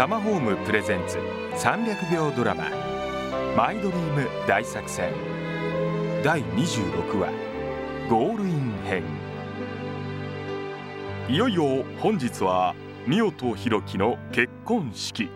[0.00, 1.18] タマホームプレゼンツ
[1.62, 2.70] 300秒ドラマ
[3.54, 5.12] マイドリーム大作戦
[6.24, 7.30] 第26話
[8.08, 9.04] ゴールイン編
[11.28, 12.74] いよいよ本日は
[13.06, 15.28] ミオとヒロキの結婚式。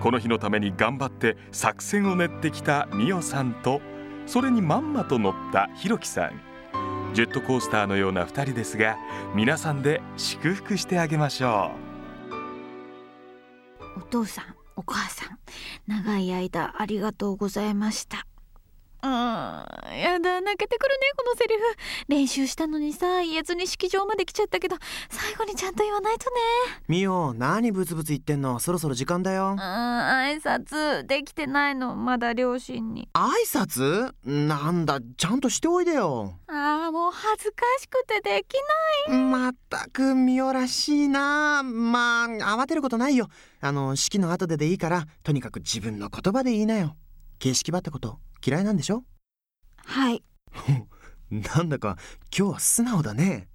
[0.00, 3.80] この日のために頑張って作戦を練ってきたミオさんと
[4.24, 6.40] それにまんまと乗ったヒロキさん。
[7.12, 8.96] ジェットコースターのような2人ですが
[9.34, 11.89] 皆さんで祝福してあげましょう。
[14.00, 14.44] お父さん
[14.76, 15.38] お母さん
[15.86, 18.26] 長い間ありがとうございました。
[19.02, 19.10] うん。
[19.92, 21.60] やだ泣けてくるねこのセリフ。
[22.08, 24.76] 練習したのにさ言えずに式場まで来ちゃったけど
[25.10, 26.36] 最後にちゃんと言わないとね。
[26.88, 28.58] ミオ何ブツブツ言ってんの？
[28.58, 29.50] そろそろ時間だよ。
[29.50, 31.94] うん挨拶できてないの。
[31.94, 33.08] まだ両親に。
[33.14, 34.12] 挨拶？
[34.24, 36.34] なんだちゃんとしておいでよ。
[36.48, 38.56] ああもう恥ずかしくてでき
[39.12, 41.62] まったくミオらしいな。
[41.62, 43.28] まあ慌てることないよ。
[43.60, 46.96] あの式の後ででいいからとにかく自分の言葉で言いなよ。
[47.38, 48.18] 形式ばったこと？
[48.44, 49.04] 嫌いなんでしょ？
[49.84, 50.22] はい。
[51.30, 51.96] なんだか
[52.36, 53.48] 今日は素直だね。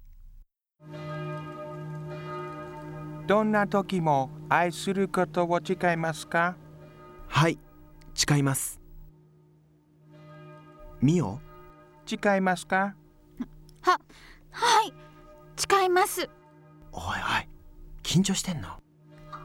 [3.26, 6.56] どんな時も愛することを誓いますか？
[7.28, 7.58] はい
[8.14, 8.80] 誓います。
[11.00, 11.40] ミオ？
[12.06, 12.94] 誓いますか？
[13.82, 14.00] は
[14.50, 14.92] はい
[15.56, 16.30] 誓います。
[16.92, 17.48] おいおい
[18.02, 18.68] 緊張してんの？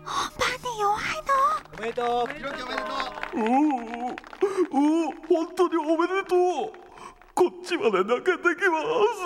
[0.05, 1.31] 本番に弱いの？
[1.77, 2.05] おめでとう。
[3.33, 3.45] おお
[4.71, 6.37] おお本当におめでとう。
[7.33, 9.21] こっちまで泣けてきます。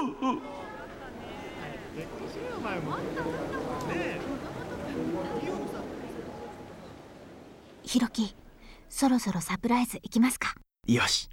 [7.83, 8.35] ひろき
[8.89, 10.55] そろそろサプライズ行きますか？
[10.87, 11.29] よし。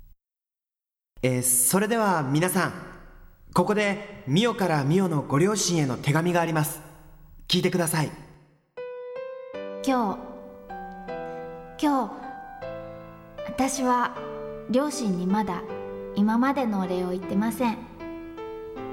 [1.23, 2.73] えーそれでは皆さん
[3.55, 6.81] ここでミオからミオのご両親への手紙があります。
[7.49, 8.11] 聞いてください
[9.85, 10.33] 今日。
[11.83, 12.13] 今日
[13.49, 14.17] 私は
[14.71, 15.63] 両親にまだ
[16.15, 17.79] 今までのお礼を言ってません。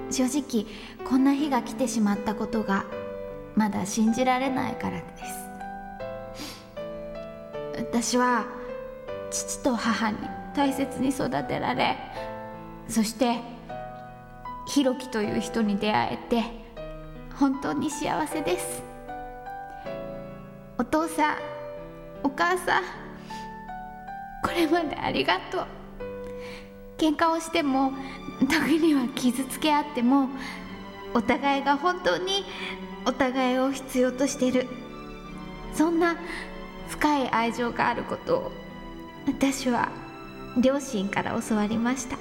[0.09, 0.66] 正直
[1.07, 2.85] こんな日が来てしまったことが
[3.55, 6.83] まだ信じられないからです。
[7.77, 8.47] 私は
[9.29, 10.17] 父と母に
[10.56, 11.97] 大切に育てられ
[12.88, 13.38] そして
[14.67, 16.44] ひろきという人に出会えて
[17.35, 18.88] 本当に幸せです。
[20.79, 21.38] お父さん
[22.23, 22.84] お母さん
[24.41, 25.66] これまでありがとう。
[26.97, 27.91] 喧嘩をしても
[28.40, 30.29] 時には傷つけ合っても
[31.13, 32.45] お互いが本当に
[33.06, 34.68] お互いを必要としてる。
[35.73, 36.16] そんな
[36.88, 38.51] 深い愛情があることを
[39.28, 39.89] 私は
[40.62, 42.18] 両親から教わりました。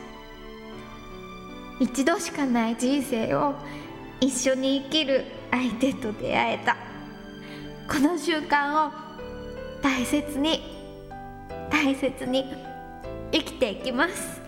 [1.78, 3.54] 一度しかない人生を
[4.20, 6.87] 一緒に生きる相手と出会えた。
[7.88, 8.92] この習慣を
[9.82, 10.60] 大切に
[11.70, 12.44] 大切に
[13.32, 14.40] 生きていきます。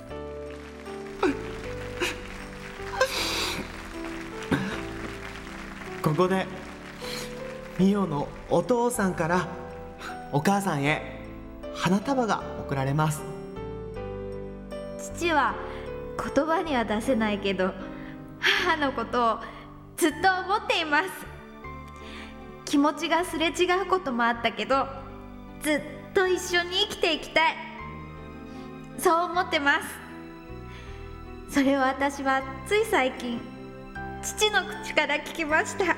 [6.03, 6.47] ここで
[7.79, 9.49] ミオのお父さんから
[10.33, 11.21] お母さんへ
[11.75, 13.23] 花束が贈られます。
[14.99, 15.55] 父は
[16.35, 17.73] 言葉には出せないけど
[18.39, 19.39] 母のことを
[19.97, 21.30] ずっと思っています
[22.71, 24.87] 気持ちがすれ違うこともあったけど
[25.61, 25.81] ずっ
[26.15, 27.57] と一緒に生きていきたい。
[28.97, 29.81] そう思ってま
[31.49, 31.53] す。
[31.53, 33.41] それを私はつい最近
[34.23, 35.97] 父の口から聞きました。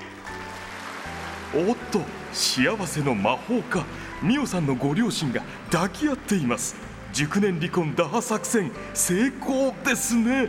[1.55, 2.00] おっと
[2.33, 3.84] 幸せの魔法か
[4.22, 6.75] ミオさんのご両親が抱き合っています。
[7.12, 10.44] 熟年離婚打破作戦成功ですね。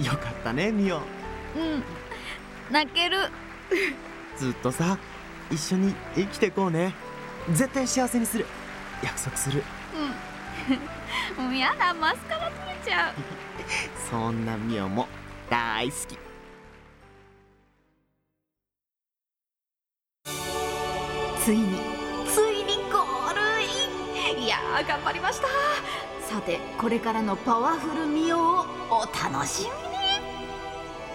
[0.00, 0.96] よかったねミオ。
[0.96, 1.02] うん
[2.70, 3.18] 泣ける。
[4.36, 4.98] ずっとさ
[5.50, 6.94] 一緒に生きてこうね。
[7.52, 8.46] 絶対幸せにする。
[9.02, 9.62] 約束する。
[11.36, 13.14] もうやだマスカラ取れちゃう。
[14.10, 15.06] そんなミオも
[15.50, 16.18] 大好き。
[21.44, 21.78] ついに
[22.26, 23.66] ついにゴールイ
[24.38, 24.44] ン。
[24.44, 25.48] いやー頑張りました。
[26.26, 29.93] さてこれからのパワフルミオをお楽しみに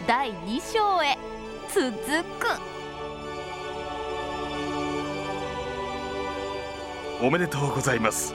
[0.07, 1.17] 第2章へ。
[1.73, 1.91] 続
[2.39, 2.47] く。
[7.21, 8.33] おめでとうございます。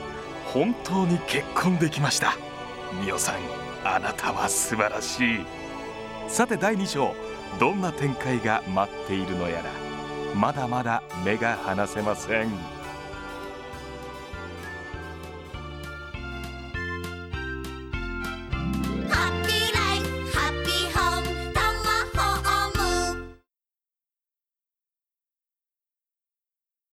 [0.53, 2.37] 本当に結婚できました。
[3.03, 3.35] ミオさん
[3.85, 5.47] あなたは素晴らしい。
[6.29, 7.15] さて第2章
[7.59, 9.71] どんな展開が待っているのやら。
[10.35, 12.74] まだまだ目が離せません。